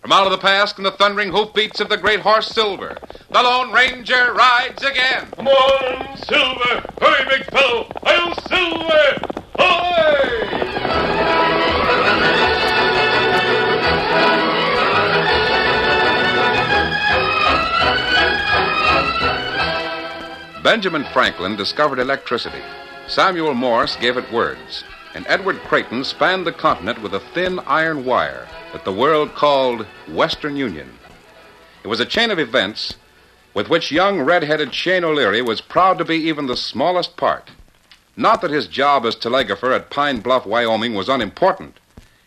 [0.00, 2.96] From out of the past come the thundering hoofbeats of the great horse Silver.
[3.30, 5.28] The Lone Ranger rides again.
[5.36, 6.82] Come on, Silver!
[7.00, 7.86] Hurry, big fellow!
[8.02, 9.20] I'll Silver!
[9.58, 10.40] Away!
[20.62, 22.62] Benjamin Franklin discovered electricity.
[23.06, 24.82] Samuel Morse gave it words.
[25.14, 29.86] And Edward Creighton spanned the continent with a thin iron wire that the world called
[30.08, 30.90] Western Union.
[31.82, 32.94] It was a chain of events
[33.52, 37.50] with which young red-headed Shane O'Leary was proud to be even the smallest part.
[38.16, 41.78] Not that his job as telegrapher at Pine Bluff, Wyoming was unimportant.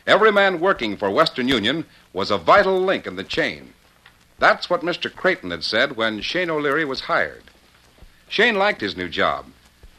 [0.06, 3.74] Every man working for Western Union was a vital link in the chain.
[4.40, 5.14] That's what Mr.
[5.14, 7.44] Creighton had said when Shane O'Leary was hired.
[8.28, 9.46] Shane liked his new job.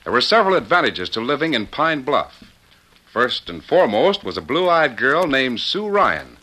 [0.02, 2.44] There were several advantages to living in Pine Bluff.
[3.14, 6.36] First and foremost was a blue eyed girl named Sue Ryan.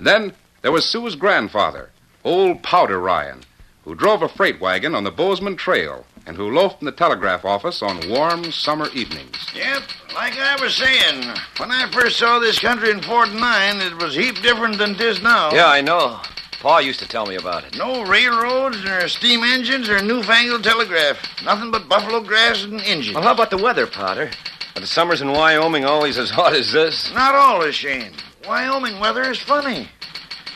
[0.00, 1.90] Then there was Sue's grandfather,
[2.24, 3.44] old Powder Ryan,
[3.84, 7.44] who drove a freight wagon on the Bozeman Trail and who loafed in the telegraph
[7.44, 9.36] office on warm summer evenings.
[9.54, 9.82] Yep,
[10.12, 11.22] like I was saying,
[11.58, 15.22] when I first saw this country in 49, it was heap different than than 'tis
[15.22, 15.52] now.
[15.52, 16.20] Yeah, I know.
[16.62, 17.76] Pa used to tell me about it.
[17.76, 21.18] No railroads, nor steam engines, or newfangled telegraph.
[21.44, 23.14] Nothing but buffalo grass and engines.
[23.14, 24.30] Well, how about the weather, Powder?
[24.74, 27.12] Are the summers in Wyoming always as hot as this?
[27.12, 28.12] Not always, Shane.
[28.46, 29.88] Wyoming weather is funny.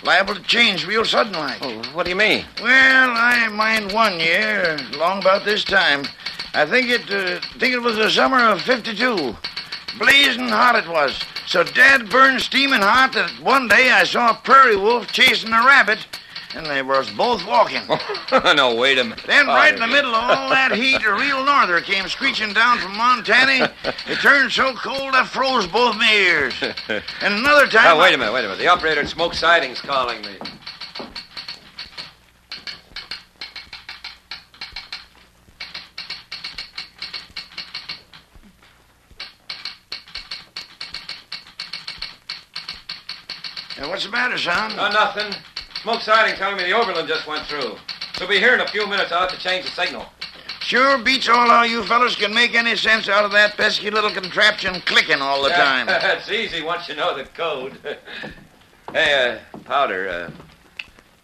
[0.03, 1.59] Liable to change real sudden like.
[1.61, 2.45] Oh, what do you mean?
[2.63, 6.05] Well, I mind one year, long about this time.
[6.55, 9.37] I think it, uh, think it was the summer of '52.
[9.99, 11.21] Blazing hot it was.
[11.47, 15.65] So Dad burned steaming hot that one day I saw a prairie wolf chasing a
[15.65, 16.07] rabbit,
[16.55, 17.83] and they was both walking.
[18.33, 19.25] Oh, no, wait a minute.
[19.25, 22.79] Then, right in the middle of all that heat, a real norther came screeching down
[22.79, 23.73] from Montana.
[24.09, 26.55] It turned so cold I froze both my ears.
[26.91, 27.97] And another time.
[27.97, 28.59] Oh, wait a minute, wait a minute.
[28.59, 30.37] The operator at Smoke Siding's calling me.
[43.97, 44.73] What's the matter, son?
[44.79, 45.33] Oh, nothing.
[45.87, 47.77] Smoke Siding telling me the Overland just went through.
[48.15, 49.13] She'll be here in a few minutes.
[49.13, 50.05] I'll have to change the signal.
[50.59, 54.11] Sure beats all how you fellas can make any sense out of that pesky little
[54.11, 55.87] contraption clicking all the time.
[55.87, 57.79] That's easy once you know the code.
[58.93, 60.31] hey, uh, Powder, uh,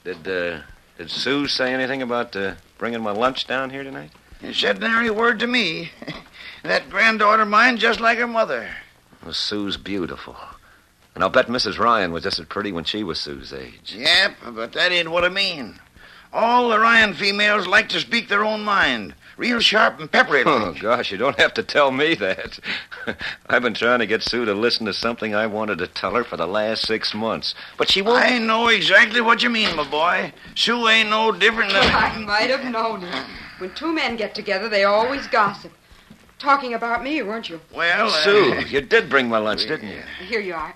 [0.04, 0.60] did, uh,
[0.96, 4.12] did Sue say anything about, uh, bringing my lunch down here tonight?
[4.40, 5.90] You said nary word to me.
[6.62, 8.70] that granddaughter of mine just like her mother.
[9.24, 10.36] Well, Sue's beautiful.
[11.14, 11.78] And I'll bet Mrs.
[11.78, 13.94] Ryan was just as pretty when she was Sue's age.
[13.96, 15.78] Yep, but that ain't what I mean.
[16.32, 19.14] All the Ryan females like to speak their own mind.
[19.36, 20.42] Real sharp and peppery.
[20.46, 22.58] Oh, gosh, you don't have to tell me that.
[23.48, 26.24] I've been trying to get Sue to listen to something I wanted to tell her
[26.24, 27.54] for the last six months.
[27.76, 28.22] But she won't.
[28.22, 30.32] I know exactly what you mean, my boy.
[30.54, 31.82] Sue ain't no different than.
[31.94, 33.26] I might have known it.
[33.58, 35.72] When two men get together, they always gossip.
[36.38, 37.60] Talking about me, weren't you?
[37.74, 40.02] Well, uh, Sue, you did bring my lunch, didn't you?
[40.26, 40.74] Here you are.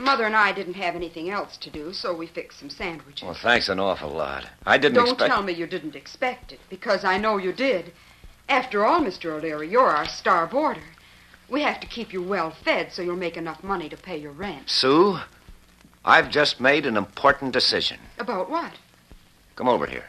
[0.00, 3.22] Mother and I didn't have anything else to do, so we fixed some sandwiches.
[3.22, 4.46] Well, thanks an awful lot.
[4.66, 5.30] I didn't Don't expect.
[5.30, 7.92] tell me you didn't expect it, because I know you did.
[8.48, 9.26] After all, Mr.
[9.30, 10.80] O'Leary, you're our star boarder.
[11.48, 14.32] We have to keep you well fed so you'll make enough money to pay your
[14.32, 14.70] rent.
[14.70, 15.18] Sue,
[16.04, 17.98] I've just made an important decision.
[18.18, 18.72] About what?
[19.56, 20.06] Come over here.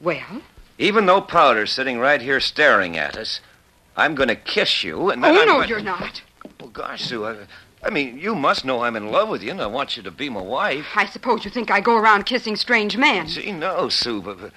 [0.00, 0.42] Well,
[0.78, 3.40] Even though Powder's sitting right here staring at us,
[3.96, 6.22] I'm going to kiss you, and then oh, I'm no, gonna- you're not.
[6.60, 7.36] Well, gosh, Sue, I,
[7.84, 10.10] I mean, you must know I'm in love with you, and I want you to
[10.10, 10.86] be my wife.
[10.94, 13.28] I suppose you think I go around kissing strange men.
[13.28, 14.52] See, no, Sue, but, but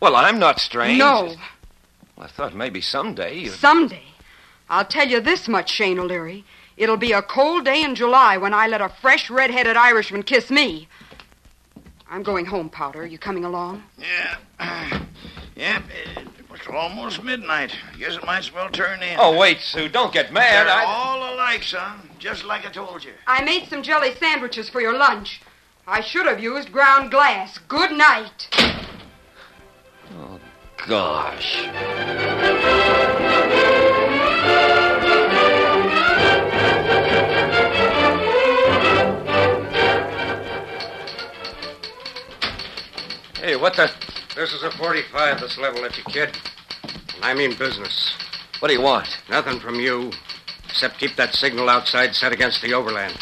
[0.00, 0.98] well, I'm not strange.
[0.98, 1.34] No,
[2.16, 3.50] Well, I thought maybe someday you.
[3.50, 4.02] someday.
[4.68, 6.44] I'll tell you this much, Shane O'Leary.
[6.76, 10.50] It'll be a cold day in July when I let a fresh red-headed Irishman kiss
[10.50, 10.88] me.
[12.10, 13.06] I'm going home, Powder.
[13.06, 13.82] You coming along?
[13.98, 15.00] Yeah.
[15.56, 15.82] yep.
[16.54, 17.72] It's almost midnight.
[17.98, 19.16] Guess it might as well turn in.
[19.20, 20.66] Oh, wait, Sue, don't get mad.
[20.66, 20.84] They're I...
[20.84, 21.17] all
[21.48, 22.10] alike, son.
[22.18, 23.12] Just like I told you.
[23.26, 25.40] I made some jelly sandwiches for your lunch.
[25.86, 27.58] I should have used ground glass.
[27.68, 28.48] Good night.
[30.14, 30.38] Oh,
[30.86, 31.54] gosh.
[43.40, 43.90] Hey, what the?
[44.36, 46.36] This is a 45, this level at you, kid.
[47.16, 48.14] And I mean business.
[48.58, 49.08] What do you want?
[49.30, 50.12] Nothing from you,
[50.78, 53.12] except keep that signal outside set against the overland.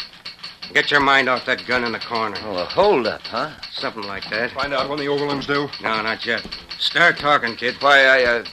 [0.75, 2.37] Get your mind off that gun in the corner.
[2.43, 3.49] Oh, a holdup, huh?
[3.71, 4.51] Something like that.
[4.51, 5.67] Find out when the overland's due.
[5.81, 6.47] No, not yet.
[6.77, 7.73] Start talking, kid.
[7.79, 8.45] Why, I, uh.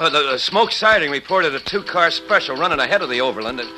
[0.00, 3.60] uh the, the Smoke Siding reported a two car special running ahead of the Overland.
[3.60, 3.70] And,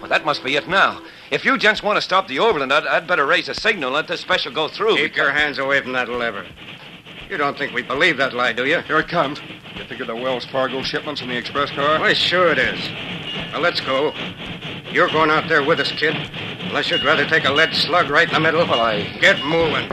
[0.00, 1.02] well, that must be it now.
[1.32, 3.94] If you gents want to stop the Overland, I'd, I'd better raise a signal and
[3.94, 4.94] let this special go through.
[4.94, 6.46] Keep your hands away from that lever.
[7.28, 8.78] You don't think we believe that lie, do you?
[8.82, 9.40] Here it comes.
[9.74, 11.98] You think of the Wells Fargo shipments in the express car?
[11.98, 13.21] Why, sure it is.
[13.52, 14.12] Now, let's go.
[14.90, 16.14] You're going out there with us, kid.
[16.60, 18.66] Unless you'd rather take a lead slug right in the middle.
[18.66, 19.88] Well, I- Get moving.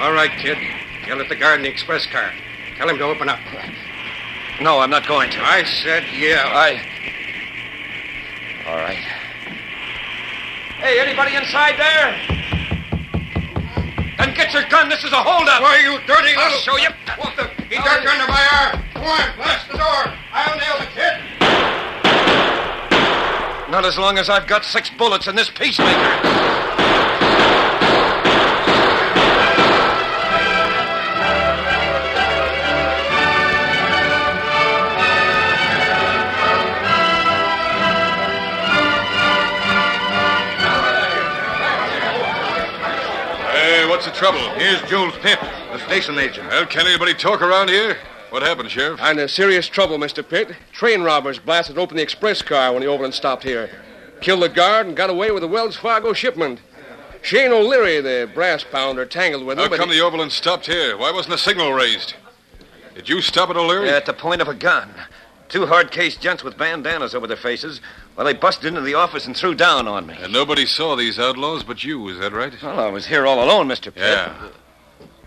[0.00, 0.58] All right, kid.
[1.06, 2.32] Yell at the guard in the express car.
[2.76, 3.40] Tell him to open up.
[4.60, 5.38] No, I'm not going to.
[5.40, 6.44] I said yeah.
[6.46, 6.80] I.
[8.68, 9.04] All right.
[10.78, 12.45] Hey, anybody inside there?
[14.26, 14.88] Then get your gun.
[14.88, 15.62] This is a holdup.
[15.62, 16.58] Why, you dirty I'll little...
[16.58, 16.88] show you.
[17.16, 17.44] What the...
[17.70, 18.82] He ducked under my arm.
[18.94, 20.12] Go on, blast the door.
[20.32, 21.14] I'll nail the kid.
[23.70, 26.65] Not as long as I've got six bullets in this peacemaker.
[44.16, 44.38] Trouble?
[44.58, 45.38] Here's Jules Pitt,
[45.72, 46.48] the station agent.
[46.48, 47.96] Well, can anybody talk around here?
[48.30, 48.98] What happened, Sheriff?
[49.02, 50.26] I'm in serious trouble, Mr.
[50.26, 50.52] Pitt.
[50.72, 53.68] Train robbers blasted open the express car when the Overland stopped here.
[54.22, 56.60] Killed the guard and got away with the Wells Fargo shipment.
[57.22, 59.70] Shane O'Leary, the brass pounder, tangled with them.
[59.70, 60.96] How come he- the Overland stopped here?
[60.96, 62.14] Why wasn't a signal raised?
[62.94, 63.88] Did you stop it, O'Leary?
[63.88, 64.94] Yeah, at the point of a gun.
[65.48, 67.80] Two hard case gents with bandanas over their faces.
[68.16, 70.16] Well, they busted into the office and threw down on me.
[70.20, 72.52] And nobody saw these outlaws but you, is that right?
[72.62, 73.84] Well, I was here all alone, Mr.
[73.94, 73.96] Pitt.
[73.96, 74.48] Yeah.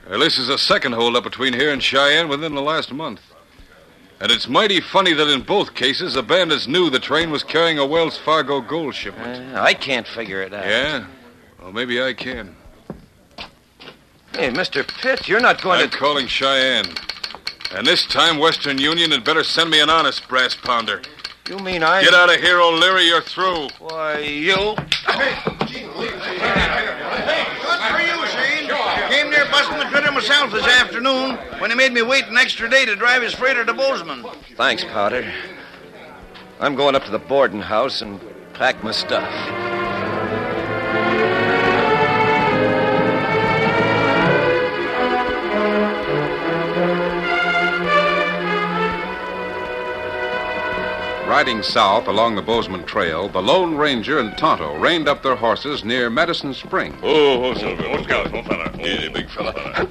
[0.09, 3.21] Well, this is the second holdup between here and Cheyenne within the last month.
[4.19, 7.79] And it's mighty funny that in both cases the bandits knew the train was carrying
[7.79, 9.55] a Wells Fargo gold shipment.
[9.55, 10.65] Uh, I can't figure it out.
[10.65, 11.05] Yeah?
[11.61, 12.55] Well, maybe I can.
[14.33, 14.85] Hey, Mr.
[15.01, 15.85] Pitt, you're not going to.
[15.85, 16.85] I'm calling Cheyenne.
[17.71, 21.01] And this time, Western Union had better send me an honest brass pounder.
[21.47, 22.01] You mean I.
[22.03, 23.03] Get out of here, O'Leary.
[23.03, 23.69] You're through.
[23.79, 24.55] Why, you.
[24.55, 25.69] Good for
[28.01, 28.69] you, Shane.
[29.09, 32.69] Came near busting the critter myself this afternoon when he made me wait an extra
[32.69, 34.25] day to drive his freighter to Bozeman.
[34.55, 35.31] Thanks, Powder.
[36.59, 38.19] I'm going up to the boarding house and
[38.53, 39.68] pack my stuff.
[51.29, 55.83] Riding south along the Bozeman Trail, the Lone Ranger and Tonto reined up their horses
[55.83, 56.97] near Medicine Spring.
[57.03, 57.83] Oh, oh, Silver.
[57.85, 58.33] Oh, Scout.
[58.33, 58.75] Oh, fella.
[58.81, 59.87] Easy, big fella.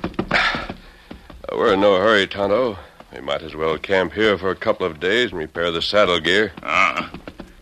[1.53, 2.77] We're in no hurry, Tonto.
[3.15, 6.19] We might as well camp here for a couple of days and repair the saddle
[6.19, 6.51] gear.
[6.65, 7.09] Ah,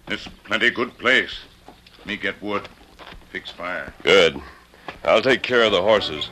[0.06, 1.40] this plenty good place.
[2.06, 2.66] Me get wood,
[3.30, 3.92] fix fire.
[4.02, 4.40] Good.
[5.04, 6.30] I'll take care of the horses.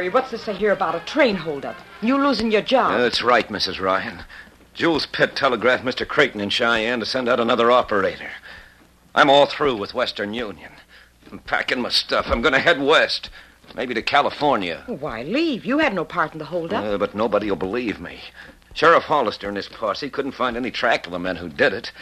[0.00, 1.76] O'Leary, what's this I hear about a train holdup?
[2.00, 2.92] You losing your job?
[2.98, 3.80] That's right, Mrs.
[3.80, 4.24] Ryan.
[4.72, 6.08] Jules Pitt telegraphed Mr.
[6.08, 8.30] Creighton in Cheyenne to send out another operator.
[9.14, 10.72] I'm all through with Western Union.
[11.30, 12.28] I'm packing my stuff.
[12.28, 13.28] I'm going to head west,
[13.74, 14.84] maybe to California.
[14.86, 15.66] Why leave?
[15.66, 16.82] You had no part in the holdup.
[16.82, 18.20] Uh, but nobody will believe me.
[18.72, 21.92] Sheriff Hollister and his posse couldn't find any track of the men who did it.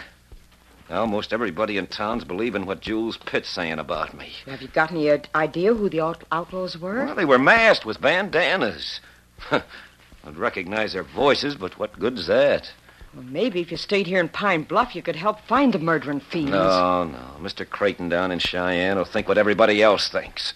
[0.90, 4.32] Almost everybody in town's believing what Jules Pitt's saying about me.
[4.46, 7.04] Have you got any uh, idea who the out- outlaws were?
[7.04, 9.00] Well, they were masked with bandanas.
[9.50, 12.72] I'd recognize their voices, but what good's that?
[13.14, 16.20] Well, maybe if you stayed here in Pine Bluff, you could help find the murdering
[16.20, 16.52] fiends.
[16.52, 17.36] No, no.
[17.40, 17.68] Mr.
[17.68, 20.54] Creighton down in Cheyenne will think what everybody else thinks.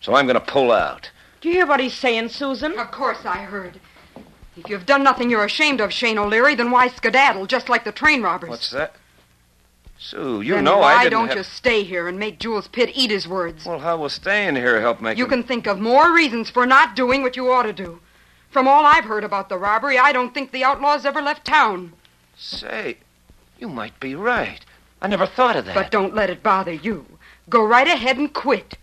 [0.00, 1.10] So I'm going to pull out.
[1.42, 2.78] Do you hear what he's saying, Susan?
[2.78, 3.80] Of course I heard.
[4.56, 7.92] If you've done nothing you're ashamed of, Shane O'Leary, then why skedaddle, just like the
[7.92, 8.50] train robbers?
[8.50, 8.94] What's that?
[10.02, 11.36] Sue, you then know why I didn't don't have...
[11.36, 13.66] you stay here and make Jules Pitt eat his words?
[13.66, 16.64] Well, how will staying here help make You him- can think of more reasons for
[16.64, 18.00] not doing what you ought to do.
[18.50, 21.92] From all I've heard about the robbery, I don't think the outlaws ever left town.
[22.34, 22.96] Say,
[23.58, 24.64] you might be right.
[25.02, 25.74] I never thought of that.
[25.74, 27.04] But don't let it bother you.
[27.50, 28.78] Go right ahead and quit.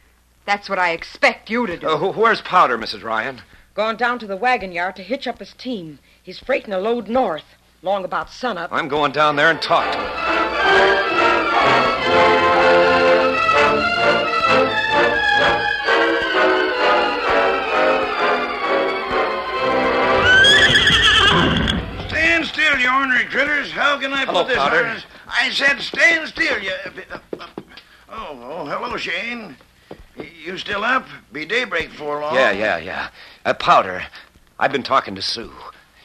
[0.45, 1.87] That's what I expect you to do.
[1.89, 3.03] Uh, where's Powder, Mrs.
[3.03, 3.41] Ryan?
[3.73, 5.97] Gone down to the wagon yard to hitch up his team.
[6.21, 7.55] He's freighting a load north,
[7.87, 8.69] long about sunup.
[8.71, 10.07] I'm going down there and talk to him.
[22.09, 23.71] Stand still, you ornery critters.
[23.71, 24.83] How can I Hello, put this Powder.
[24.83, 25.05] harness?
[25.25, 26.71] I said stand still, you...
[26.71, 27.47] Uh, uh, uh,
[28.09, 29.55] oh, oh, hello, Shane.
[30.43, 31.07] You still up?
[31.31, 32.35] Be daybreak before long.
[32.35, 33.09] Yeah, yeah, yeah.
[33.45, 34.03] Uh, Powder,
[34.59, 35.53] I've been talking to Sue.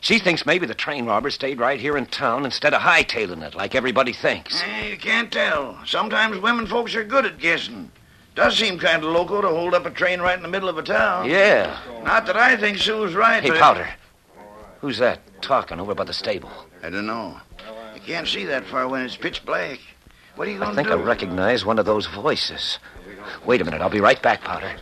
[0.03, 3.55] She thinks maybe the train robbers stayed right here in town instead of hightailing it
[3.55, 4.61] like everybody thinks.
[4.61, 5.79] Eh, you can't tell.
[5.87, 7.89] Sometimes women folks are good at guessing.
[8.35, 10.77] Does seem kind of loco to hold up a train right in the middle of
[10.77, 11.31] a town.
[11.31, 11.79] Yeah.
[12.03, 13.61] Not that I think Sue's right, Hey, but...
[13.61, 13.89] Powder.
[14.81, 16.51] Who's that talking over by the stable?
[16.83, 17.41] I don't know.
[17.95, 19.79] You can't see that far when it's pitch black.
[20.35, 20.81] What are you going to do?
[20.81, 22.81] I think I recognize one of those voices.
[23.47, 23.81] Wait a minute.
[23.81, 24.79] I'll be right back, Powder.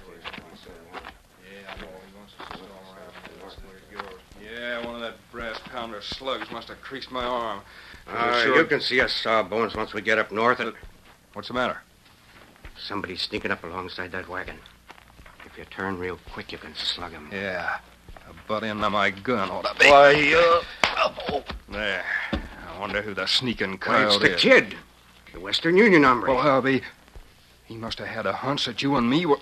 [4.71, 7.61] Yeah, one of that brass pounder slugs must have creased my arm.
[8.07, 8.57] Uh, Sure.
[8.57, 10.61] You can see us sawbones once we get up north.
[10.61, 10.75] And
[11.33, 11.79] What's the matter?
[12.79, 14.57] somebody's sneaking up alongside that wagon.
[15.45, 17.29] If you turn real quick, you can slug him.
[17.33, 17.79] Yeah.
[18.29, 19.87] A butt end of my gun ought to be.
[19.87, 20.63] Why, uh...
[21.33, 21.45] Oh.
[21.69, 22.05] There.
[22.33, 24.41] I wonder who the sneaking Why, it's the is.
[24.41, 24.77] kid.
[25.35, 26.33] The Western Union hombre.
[26.33, 26.83] Well, Harvey,
[27.65, 29.39] he must have had a hunch that you and me were...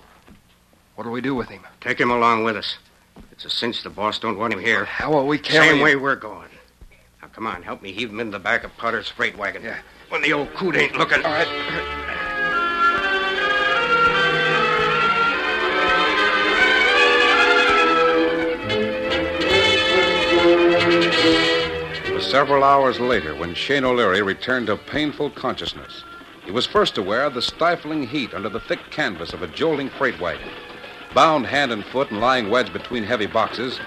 [0.95, 1.61] What'll we do with him?
[1.81, 2.77] Take him along with us.
[3.31, 4.85] It's a cinch the boss don't want him here.
[4.85, 5.83] How will we carry Same him?
[5.83, 6.49] way we're going.
[7.21, 9.63] Now, come on, help me heave him in the back of Powder's freight wagon.
[9.63, 9.79] Yeah.
[10.09, 11.23] When the old coot ain't looking.
[11.23, 11.47] All right.
[22.21, 26.03] Several hours later when Shane O'Leary returned to painful consciousness.
[26.45, 29.89] He was first aware of the stifling heat under the thick canvas of a jolting
[29.89, 30.49] freight wagon.
[31.13, 33.79] Bound hand and foot and lying wedged between heavy boxes,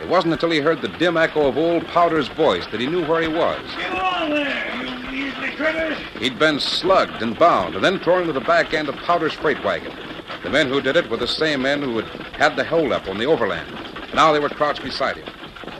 [0.00, 3.04] it wasn't until he heard the dim echo of old Powder's voice that he knew
[3.04, 3.60] where he was.
[3.76, 5.98] Get on there, you measly critters.
[6.18, 9.62] He'd been slugged and bound and then thrown into the back end of Powder's freight
[9.64, 9.92] wagon.
[10.42, 13.18] The men who did it were the same men who had had the holdup on
[13.18, 13.68] the overland.
[14.14, 15.28] Now they were crouched beside him.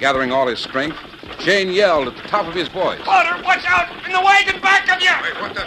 [0.01, 0.99] Gathering all his strength,
[1.39, 3.01] Shane yelled at the top of his voice.
[3.03, 3.89] Powder, watch out!
[4.05, 5.11] In the wagon back of you!
[5.41, 5.63] what the?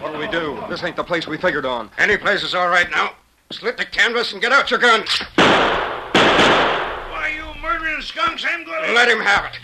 [0.00, 0.62] What'll we do?
[0.68, 1.90] This ain't the place we figured on.
[1.98, 3.14] Any place is all right now.
[3.52, 5.02] Slit the canvas and get out your gun.
[5.34, 8.92] Why, you murdering skunks, I'm going to...
[8.92, 9.58] Let him have it.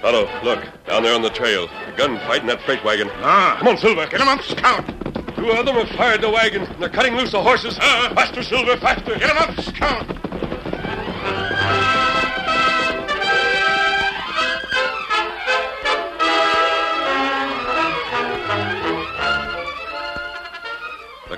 [0.00, 1.64] Tonto, look, down there on the trail.
[1.64, 3.08] A gunfight in that freight wagon.
[3.14, 3.56] Ah.
[3.58, 4.06] Come on, Silver.
[4.06, 4.86] Get him up, Scout.
[5.34, 6.62] Two of them have fired the wagon.
[6.62, 7.76] and They're cutting loose the horses.
[7.80, 8.12] Ah.
[8.14, 9.18] faster, Silver, faster.
[9.18, 10.06] Get him up, Scout.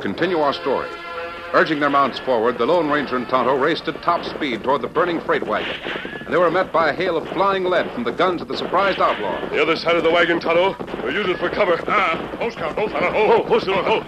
[0.00, 0.88] Continue our story.
[1.54, 4.88] Urging their mounts forward, the Lone Ranger and Tonto raced at top speed toward the
[4.88, 5.74] burning freight wagon.
[6.28, 8.56] And they were met by a hail of flying lead from the guns of the
[8.56, 9.48] surprised outlaw.
[9.48, 10.76] The other side of the wagon, Tonto.
[11.02, 11.82] We'll use it for cover.
[11.88, 14.04] Ah, postcard, both on a Oh, hold it, hold.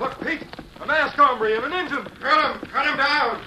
[0.00, 0.46] Look, Pete,
[0.82, 2.04] a masked hombre and an engine.
[2.20, 2.68] Cut him!
[2.68, 3.40] Cut him down!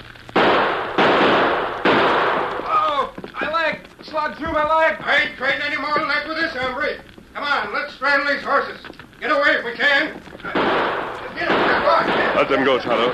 [2.66, 3.82] Oh, my leg.
[4.02, 4.98] Slug through my leg.
[5.02, 7.04] I ain't trading any more lead with this hombre.
[7.36, 8.79] Come on, let's strangle these horses.
[9.20, 10.14] Get away if we can.
[10.42, 12.36] Get get.
[12.36, 13.12] Let them go, Tonto.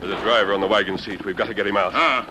[0.00, 1.24] There's a driver on the wagon seat.
[1.26, 1.92] We've got to get him out.
[1.94, 2.26] Ah.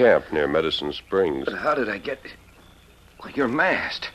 [0.00, 1.44] Camp near Medicine Springs.
[1.44, 2.20] But how did I get...
[3.22, 4.10] Well, you're masked.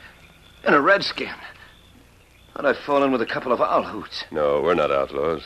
[0.64, 1.34] And a redskin.
[2.54, 4.24] How'd I fall in with a couple of owl hoots?
[4.32, 5.44] No, we're not outlaws.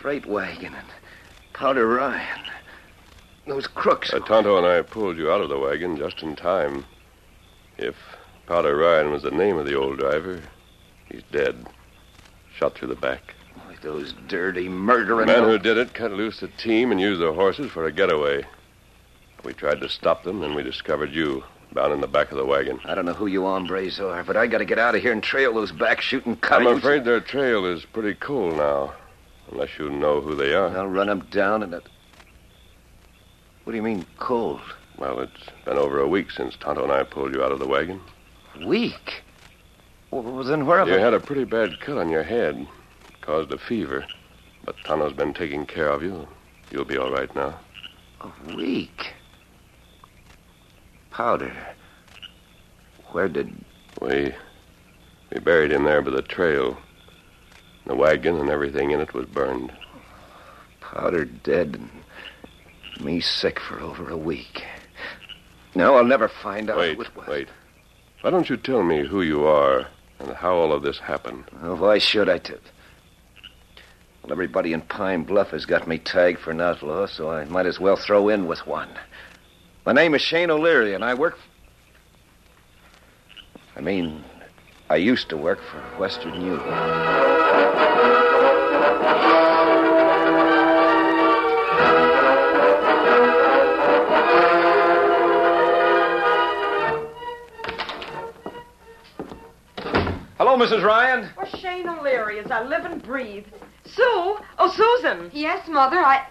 [0.00, 0.86] Freight wagon and
[1.54, 2.44] Powder Ryan.
[3.48, 4.12] Those crooks.
[4.12, 6.84] Uh, Tonto and I pulled you out of the wagon just in time.
[7.78, 7.96] If
[8.46, 10.40] Powder Ryan was the name of the old driver,
[11.10, 11.66] he's dead.
[12.54, 13.34] Shot through the back.
[13.66, 15.26] Like those dirty, The murdering...
[15.26, 18.44] man who did it cut loose the team and used the horses for a getaway.
[19.44, 22.44] We tried to stop them, and we discovered you down in the back of the
[22.44, 22.80] wagon.
[22.84, 25.22] I don't know who you hombres are, but I gotta get out of here and
[25.22, 26.66] trail those back shooting cutters.
[26.66, 28.94] I'm afraid their trail is pretty cool now,
[29.52, 30.76] unless you know who they are.
[30.76, 31.74] I'll run them down and...
[31.74, 31.84] It...
[33.64, 34.60] What do you mean, cold?
[34.96, 37.68] Well, it's been over a week since Tonto and I pulled you out of the
[37.68, 38.00] wagon.
[38.64, 39.22] Weak?
[40.10, 41.00] Well, then where have You I...
[41.00, 42.56] had a pretty bad cut on your head.
[42.56, 44.06] It caused a fever.
[44.64, 46.26] But Tonto's been taking care of you.
[46.70, 47.60] You'll be all right now.
[48.22, 49.12] A week?
[51.18, 51.52] Powder.
[53.10, 53.52] Where did...
[54.00, 54.32] We
[55.32, 56.78] we buried him there by the trail.
[57.86, 59.72] The wagon and everything in it was burned.
[60.80, 64.62] Powder dead and me sick for over a week.
[65.74, 66.78] Now I'll never find out.
[66.78, 67.48] Wait, wait.
[68.20, 69.88] Why don't you tell me who you are
[70.20, 71.46] and how all of this happened?
[71.60, 72.38] Well, why should I?
[72.38, 72.54] T-
[74.22, 77.66] well, everybody in Pine Bluff has got me tagged for an outlaw, so I might
[77.66, 78.90] as well throw in with one.
[79.88, 81.38] My name is Shane O'Leary, and I work.
[83.74, 84.22] I mean,
[84.90, 86.58] I used to work for Western Union.
[100.36, 100.84] Hello, Mrs.
[100.84, 101.30] Ryan.
[101.38, 103.46] Oh, Shane O'Leary, as I live and breathe.
[103.86, 104.36] Sue?
[104.58, 105.30] Oh, Susan.
[105.32, 106.26] Yes, Mother, I.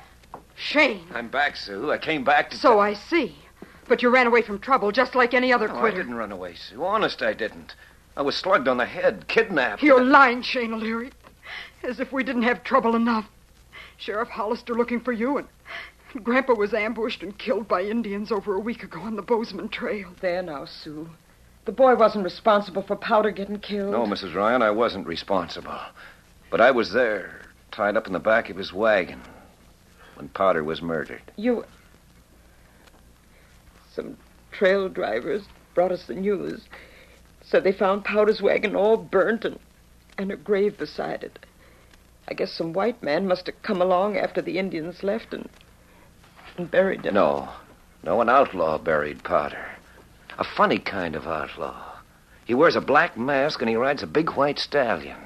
[0.53, 1.07] Shane.
[1.15, 1.91] I'm back, Sue.
[1.91, 2.57] I came back to.
[2.57, 3.35] So I see.
[3.87, 6.55] But you ran away from trouble just like any other No, I didn't run away,
[6.55, 6.83] Sue.
[6.83, 7.75] Honest, I didn't.
[8.15, 9.83] I was slugged on the head, kidnapped.
[9.83, 11.11] You're lying, Shane O'Leary.
[11.83, 13.29] As if we didn't have trouble enough.
[13.97, 15.47] Sheriff Hollister looking for you, and
[16.23, 20.09] Grandpa was ambushed and killed by Indians over a week ago on the Bozeman Trail.
[20.19, 21.09] There now, Sue.
[21.65, 23.91] The boy wasn't responsible for Powder getting killed.
[23.91, 24.33] No, Mrs.
[24.33, 25.79] Ryan, I wasn't responsible.
[26.49, 29.21] But I was there, tied up in the back of his wagon,
[30.15, 31.21] when Powder was murdered.
[31.35, 31.65] You.
[33.97, 34.15] Some
[34.51, 36.61] trail drivers brought us the news.
[37.41, 39.57] Said they found Powder's wagon all burnt and,
[40.19, 41.39] and a grave beside it.
[42.27, 45.49] I guess some white man must have come along after the Indians left and,
[46.57, 47.15] and buried him.
[47.15, 47.49] No.
[48.03, 49.65] No, an outlaw buried Powder.
[50.37, 51.93] A funny kind of outlaw.
[52.45, 55.17] He wears a black mask and he rides a big white stallion.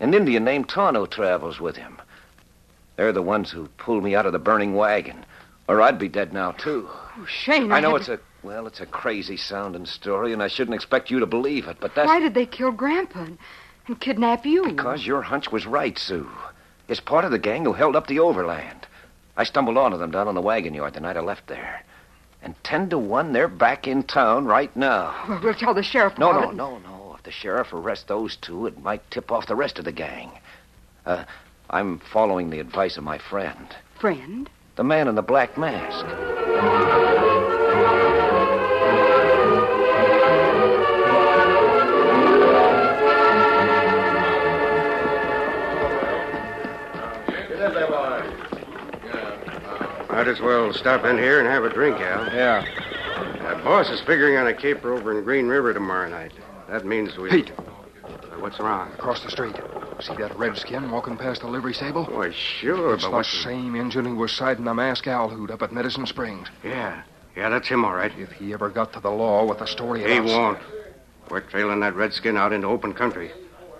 [0.00, 1.96] An Indian named Tonto travels with him.
[2.96, 5.24] They're the ones who pulled me out of the burning wagon.
[5.72, 6.86] Or I'd be dead now, too.
[6.90, 10.48] Oh, Shane, I know it's to- a, well, it's a crazy sounding story, and I
[10.48, 13.38] shouldn't expect you to believe it, but that's Why did they kill Grandpa and,
[13.86, 14.64] and kidnap you?
[14.66, 16.28] because your hunch was right, Sue.
[16.88, 18.86] It's part of the gang who held up the overland.
[19.34, 21.82] I stumbled onto them down on the wagon yard the night I left there.
[22.42, 25.24] And ten to one, they're back in town right now.
[25.26, 27.14] Well, we'll tell the sheriff No, no, no, no.
[27.16, 30.32] If the sheriff arrests those two, it might tip off the rest of the gang.
[31.06, 31.24] Uh,
[31.70, 34.50] I'm following the advice of my friend, Friend?
[34.76, 36.06] The man in the black mask.
[50.08, 52.32] Might as well stop in here and have a drink, Al.
[52.32, 52.64] Yeah.
[53.40, 56.32] Uh, boss is figuring on a caper over in Green River tomorrow night.
[56.68, 57.28] That means we.
[57.28, 57.48] Pete.
[58.38, 58.92] What's wrong?
[58.92, 59.56] Across the street.
[60.02, 62.04] See that redskin walking past the livery stable?
[62.06, 65.62] Why, sure, It's but the same engine who was siding the mask owl hoot up
[65.62, 66.48] at Medicine Springs.
[66.64, 67.02] Yeah,
[67.36, 68.12] yeah, that's him, all right.
[68.18, 70.58] If he ever got to the law with the story He won't.
[71.30, 73.30] We're trailing that redskin out into open country,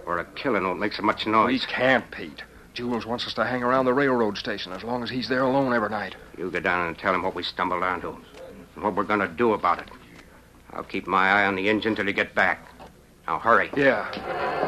[0.04, 1.48] where a killing won't make so much noise.
[1.48, 2.44] We can't, Pete.
[2.72, 5.74] Jules wants us to hang around the railroad station as long as he's there alone
[5.74, 6.14] every night.
[6.38, 8.16] You go down and tell him what we stumbled onto,
[8.76, 9.90] and what we're going to do about it.
[10.72, 12.64] I'll keep my eye on the engine till you get back.
[13.26, 13.70] Now, hurry.
[13.76, 14.61] Yeah.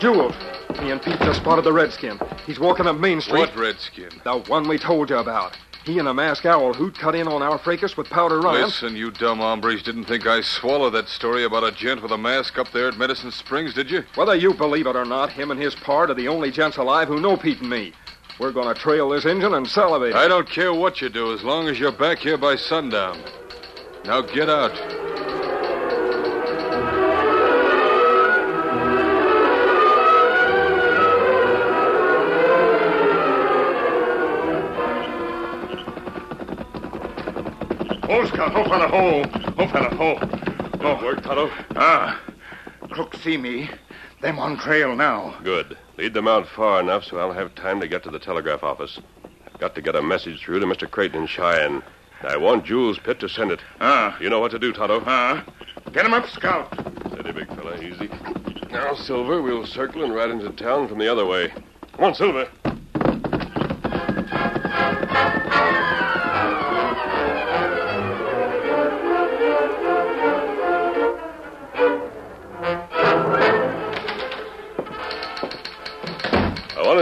[0.00, 0.34] Jules,
[0.80, 2.18] me and Pete just spotted the redskin.
[2.46, 3.40] He's walking up Main Street.
[3.40, 4.08] What redskin?
[4.24, 5.58] The one we told you about.
[5.84, 8.62] He and a masked owl who'd cut in on our fracas with powder Ryan.
[8.62, 12.18] Listen, you dumb hombres didn't think I swallowed that story about a gent with a
[12.18, 14.02] mask up there at Medicine Springs, did you?
[14.14, 17.08] Whether you believe it or not, him and his part are the only gents alive
[17.08, 17.92] who know Pete and me.
[18.38, 20.14] We're going to trail this engine and salivate.
[20.14, 23.22] I don't care what you do as long as you're back here by sundown.
[24.06, 24.72] Now get out.
[38.26, 38.52] Scout.
[38.52, 39.22] Ho, fella, ho.
[39.22, 40.18] Ho, fella, ho.
[40.78, 41.48] Good work, Tonto.
[41.76, 42.20] Ah.
[42.90, 43.70] Crook see me.
[44.20, 45.36] Them on trail now.
[45.44, 45.78] Good.
[45.96, 48.98] Lead them out far enough so I'll have time to get to the telegraph office.
[49.46, 50.90] I've got to get a message through to Mr.
[50.90, 51.84] Creighton in Cheyenne.
[52.22, 53.60] I want Jules Pitt to send it.
[53.80, 54.18] Ah.
[54.20, 55.04] You know what to do, Tonto.
[55.06, 55.44] Ah.
[55.92, 56.68] Get him up, Scout.
[57.12, 57.80] Steady, big fella.
[57.80, 58.10] Easy.
[58.72, 61.52] Now, Silver, we'll circle and ride into town from the other way.
[61.92, 62.48] Come on, Silver.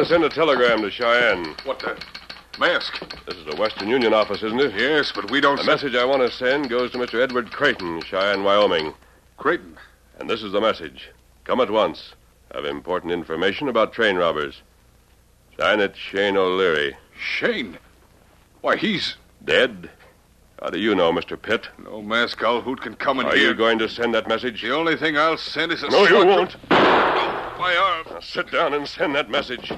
[0.08, 1.54] Send a telegram to Cheyenne.
[1.64, 1.96] What the?
[2.58, 2.98] Mask.
[3.26, 4.74] This is the Western Union office, isn't it?
[4.74, 5.56] Yes, but we don't.
[5.56, 7.22] The send- message I want to send goes to Mr.
[7.22, 8.94] Edward Creighton, Cheyenne, Wyoming.
[9.36, 9.76] Creighton.
[10.18, 11.10] And this is the message.
[11.44, 12.14] Come at once.
[12.52, 14.62] Have important information about train robbers.
[15.60, 16.96] Sign it Shane O'Leary.
[17.16, 17.78] Shane.
[18.62, 19.16] Why, he's.
[19.44, 19.90] Dead?
[20.60, 21.40] How do you know, Mr.
[21.40, 21.68] Pitt?
[21.84, 23.50] No mask owl hoot can come in Are here.
[23.50, 24.62] you going to send that message?
[24.62, 25.90] The only thing I'll send is a.
[25.90, 26.56] No, you won't.
[27.58, 28.06] My arm.
[28.08, 29.72] Now sit down and send that message.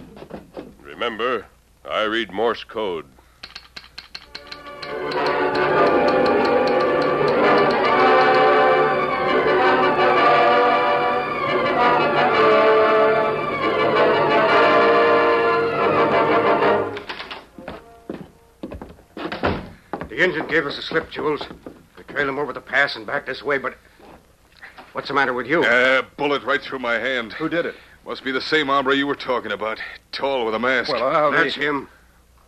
[0.83, 1.47] Remember,
[1.89, 3.07] I read Morse code.
[20.09, 21.41] The engine gave us a slip, Jules.
[21.97, 23.79] We trailed him over the pass and back this way, but.
[24.93, 25.63] What's the matter with you?
[25.63, 27.33] Uh, bullet right through my hand.
[27.35, 27.75] Who did it?
[28.05, 29.81] Must be the same hombre you were talking about.
[30.11, 30.93] Tall with a mask.
[30.93, 31.89] Well, I'll That's him.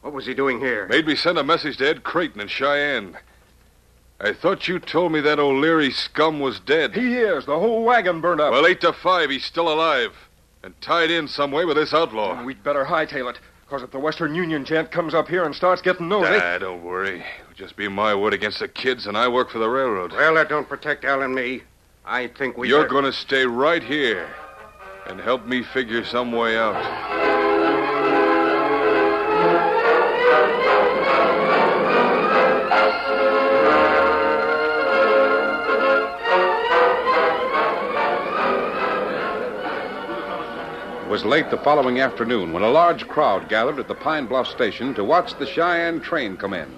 [0.01, 0.89] What was he doing here?
[0.89, 3.17] Made me send a message to Ed Creighton in Cheyenne.
[4.21, 6.95] I thought you told me that O'Leary scum was dead.
[6.95, 7.47] He is.
[7.47, 8.53] The whole wagon burned up.
[8.53, 10.13] Well, eight to five, he's still alive.
[10.65, 12.43] And tied in some way with this outlaw.
[12.45, 15.83] We'd better hightail it, because if the Western Union gent comes up here and starts
[15.83, 16.39] getting nosy...
[16.41, 17.25] Ah, don't worry.
[17.43, 20.13] It'll just be my word against the kids, and I work for the railroad.
[20.13, 21.63] Well, that don't protect Al and me.
[22.05, 22.69] I think we.
[22.69, 24.29] You're better- going to stay right here
[25.07, 26.77] and help me figure some way out.
[41.03, 44.47] It was late the following afternoon when a large crowd gathered at the Pine Bluff
[44.49, 46.69] station to watch the Cheyenne train come in.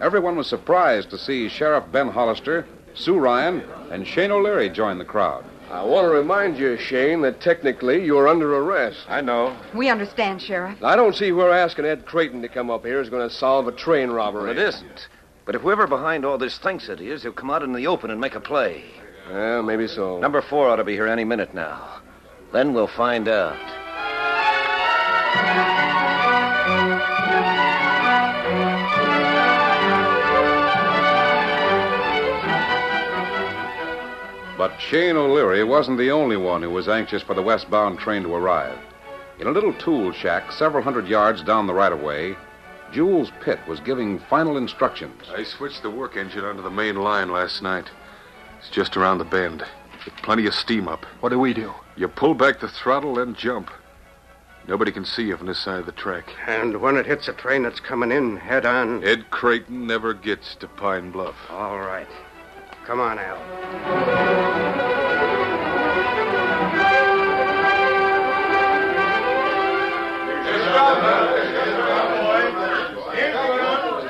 [0.00, 5.04] Everyone was surprised to see Sheriff Ben Hollister, Sue Ryan, and Shane O'Leary join the
[5.04, 5.44] crowd.
[5.70, 9.06] I want to remind you, Shane, that technically you're under arrest.
[9.08, 9.56] I know.
[9.74, 10.82] We understand, Sheriff.
[10.84, 13.68] I don't see where asking Ed Creighton to come up here is going to solve
[13.68, 14.42] a train robbery.
[14.42, 15.08] Well, it isn't.
[15.46, 18.10] But if whoever behind all this thinks it is, he'll come out in the open
[18.10, 18.84] and make a play.
[19.30, 20.18] Well, maybe so.
[20.20, 22.00] Number four ought to be here any minute now.
[22.52, 23.56] Then we'll find out.
[34.72, 38.34] But Shane O'Leary wasn't the only one who was anxious for the westbound train to
[38.34, 38.78] arrive.
[39.38, 42.36] In a little tool shack several hundred yards down the right of way,
[42.90, 45.28] Jules Pitt was giving final instructions.
[45.28, 47.90] I switched the work engine onto the main line last night.
[48.60, 49.62] It's just around the bend.
[50.06, 51.04] With plenty of steam up.
[51.20, 51.74] What do we do?
[51.96, 53.70] You pull back the throttle, then jump.
[54.66, 56.34] Nobody can see you from this side of the track.
[56.46, 59.04] And when it hits a train that's coming in head on.
[59.04, 61.36] Ed Creighton never gets to Pine Bluff.
[61.50, 62.08] All right.
[62.84, 64.52] Come on, Al.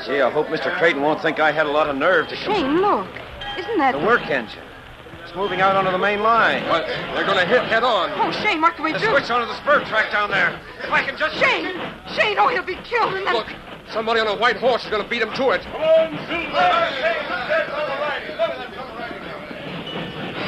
[0.04, 0.76] Gee, I hope Mr.
[0.78, 2.54] Creighton won't think I had a lot of nerve to come.
[2.54, 3.06] Shane, look.
[3.56, 4.62] Isn't that The work engine.
[5.22, 6.68] It's moving out onto the main line.
[6.68, 6.86] What?
[6.86, 8.10] They're going to hit head on.
[8.16, 9.10] Oh, Shane, what can we The do?
[9.10, 10.58] switch onto the spur track down there.
[10.82, 11.36] If I can just.
[11.36, 11.80] Shane!
[12.16, 13.14] Shane, oh, he'll be killed.
[13.14, 13.34] And then...
[13.34, 13.46] Look,
[13.92, 15.62] somebody on a white horse is going to beat him to it.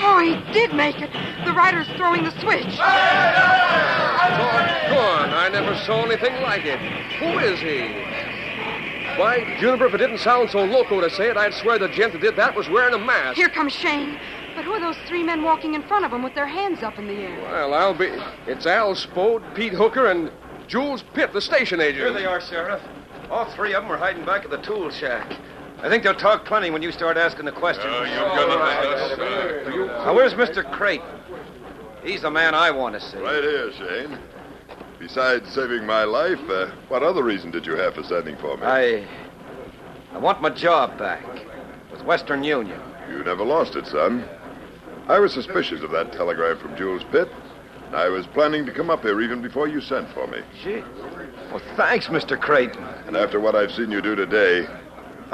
[0.07, 1.11] Oh, he did make it.
[1.47, 2.77] The rider's throwing the switch.
[2.77, 2.83] Go
[5.01, 5.31] on.
[5.31, 6.79] I never saw anything like it.
[7.19, 7.89] Who is he?
[9.19, 12.13] Why, Juniper, if it didn't sound so loco to say it, I'd swear the gent
[12.13, 13.37] that did that was wearing a mask.
[13.37, 14.19] Here comes Shane.
[14.55, 16.99] But who are those three men walking in front of him with their hands up
[16.99, 17.43] in the air?
[17.43, 18.11] Well, I'll be.
[18.47, 20.31] It's Al Spode, Pete Hooker, and
[20.69, 21.99] Jules Pitt, the station agent.
[21.99, 22.83] Here they are, Sheriff.
[23.31, 25.33] All three of them are hiding back at the tool shack.
[25.83, 27.87] I think they'll talk plenty when you start asking the questions.
[27.89, 29.19] Oh, you've got us.
[30.05, 30.69] Now, where's Mr.
[30.71, 31.07] Creighton?
[32.03, 33.19] He's the man I want to see.
[33.19, 34.19] Right here, Shane.
[34.99, 38.63] Besides saving my life, uh, what other reason did you have for sending for me?
[38.65, 39.07] I.
[40.13, 41.25] I want my job back
[41.91, 42.81] with Western Union.
[43.11, 44.25] You never lost it, son.
[45.09, 47.29] I was suspicious of that telegram from Jules Pitt.
[47.93, 50.39] I was planning to come up here even before you sent for me.
[50.63, 50.83] Gee.
[51.51, 52.41] Well, thanks, Mr.
[52.41, 52.83] Creighton.
[53.07, 54.67] And after what I've seen you do today,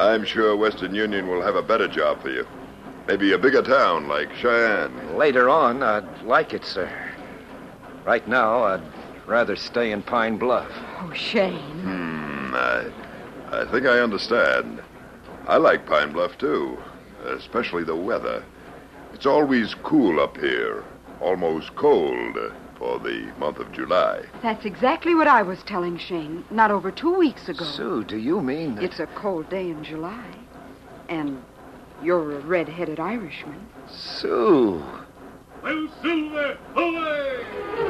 [0.00, 2.46] I'm sure Western Union will have a better job for you.
[3.06, 5.18] Maybe a bigger town like Cheyenne.
[5.18, 6.90] Later on, I'd like it, sir.
[8.06, 8.82] Right now, I'd
[9.26, 10.70] rather stay in Pine Bluff.
[11.00, 11.80] Oh, Shane.
[11.82, 12.86] Hmm, I,
[13.52, 14.82] I think I understand.
[15.46, 16.78] I like Pine Bluff, too,
[17.26, 18.42] especially the weather.
[19.12, 20.82] It's always cool up here,
[21.20, 22.38] almost cold
[22.80, 24.24] for the month of July.
[24.42, 27.62] That's exactly what I was telling Shane not over two weeks ago.
[27.62, 28.84] Sue, do you mean that...
[28.84, 30.24] It's a cold day in July.
[31.10, 31.42] And
[32.02, 33.68] you're a red-headed Irishman.
[33.86, 34.82] Sue.
[35.62, 37.89] Well, Silver, away!